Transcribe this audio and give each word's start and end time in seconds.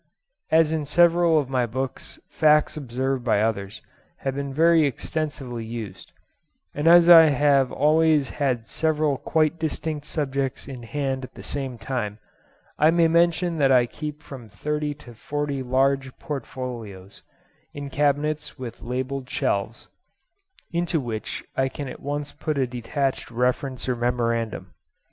As 0.49 0.71
in 0.71 0.83
several 0.83 1.37
of 1.37 1.47
my 1.47 1.67
books 1.67 2.19
facts 2.27 2.75
observed 2.75 3.23
by 3.23 3.39
others 3.39 3.83
have 4.21 4.33
been 4.33 4.51
very 4.51 4.85
extensively 4.85 5.63
used, 5.63 6.11
and 6.73 6.87
as 6.87 7.07
I 7.07 7.25
have 7.25 7.71
always 7.71 8.29
had 8.29 8.65
several 8.65 9.17
quite 9.19 9.59
distinct 9.59 10.07
subjects 10.07 10.67
in 10.67 10.81
hand 10.81 11.23
at 11.25 11.35
the 11.35 11.43
same 11.43 11.77
time, 11.77 12.17
I 12.79 12.89
may 12.89 13.07
mention 13.07 13.59
that 13.59 13.71
I 13.71 13.85
keep 13.85 14.23
from 14.23 14.49
thirty 14.49 14.95
to 15.05 15.13
forty 15.13 15.61
large 15.61 16.17
portfolios, 16.17 17.21
in 17.71 17.91
cabinets 17.91 18.57
with 18.57 18.81
labelled 18.81 19.29
shelves, 19.29 19.87
into 20.71 20.99
which 20.99 21.43
I 21.55 21.69
can 21.69 21.87
at 21.87 21.99
once 22.01 22.31
put 22.31 22.57
a 22.57 22.65
detached 22.65 23.29
reference 23.29 23.87
or 23.87 23.95
memorandum. 23.95 24.73